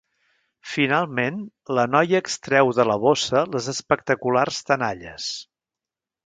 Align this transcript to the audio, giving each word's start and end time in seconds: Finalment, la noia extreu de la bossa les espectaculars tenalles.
Finalment, 0.69 1.35
la 1.79 1.83
noia 1.95 2.21
extreu 2.23 2.73
de 2.79 2.87
la 2.93 2.97
bossa 3.05 3.45
les 3.57 3.69
espectaculars 3.75 4.63
tenalles. 4.71 5.29